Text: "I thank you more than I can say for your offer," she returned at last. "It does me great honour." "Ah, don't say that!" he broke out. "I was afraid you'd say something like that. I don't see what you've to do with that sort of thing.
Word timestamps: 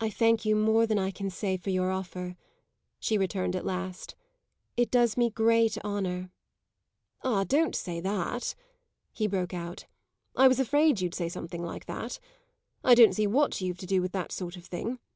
"I 0.00 0.10
thank 0.10 0.44
you 0.44 0.56
more 0.56 0.86
than 0.86 0.98
I 0.98 1.12
can 1.12 1.30
say 1.30 1.56
for 1.56 1.70
your 1.70 1.92
offer," 1.92 2.34
she 2.98 3.16
returned 3.16 3.54
at 3.54 3.64
last. 3.64 4.16
"It 4.76 4.90
does 4.90 5.16
me 5.16 5.30
great 5.30 5.78
honour." 5.84 6.32
"Ah, 7.22 7.44
don't 7.44 7.76
say 7.76 8.00
that!" 8.00 8.56
he 9.12 9.28
broke 9.28 9.54
out. 9.54 9.86
"I 10.34 10.48
was 10.48 10.58
afraid 10.58 11.00
you'd 11.00 11.14
say 11.14 11.28
something 11.28 11.62
like 11.62 11.86
that. 11.86 12.18
I 12.82 12.96
don't 12.96 13.14
see 13.14 13.28
what 13.28 13.60
you've 13.60 13.78
to 13.78 13.86
do 13.86 14.02
with 14.02 14.10
that 14.10 14.32
sort 14.32 14.56
of 14.56 14.64
thing. 14.66 14.98